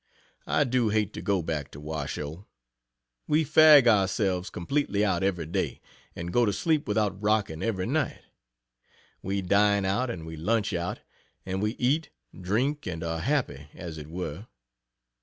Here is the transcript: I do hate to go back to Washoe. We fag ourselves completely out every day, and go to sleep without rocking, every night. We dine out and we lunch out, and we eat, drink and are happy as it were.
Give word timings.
I 0.47 0.63
do 0.63 0.89
hate 0.89 1.13
to 1.13 1.21
go 1.21 1.43
back 1.43 1.69
to 1.69 1.79
Washoe. 1.79 2.47
We 3.27 3.45
fag 3.45 3.85
ourselves 3.85 4.49
completely 4.49 5.05
out 5.05 5.21
every 5.21 5.45
day, 5.45 5.79
and 6.15 6.33
go 6.33 6.43
to 6.43 6.51
sleep 6.51 6.87
without 6.87 7.21
rocking, 7.21 7.61
every 7.61 7.85
night. 7.85 8.23
We 9.21 9.43
dine 9.43 9.85
out 9.85 10.09
and 10.09 10.25
we 10.25 10.35
lunch 10.37 10.73
out, 10.73 11.01
and 11.45 11.61
we 11.61 11.73
eat, 11.73 12.09
drink 12.35 12.87
and 12.87 13.03
are 13.03 13.19
happy 13.19 13.67
as 13.75 13.99
it 13.99 14.07
were. 14.07 14.47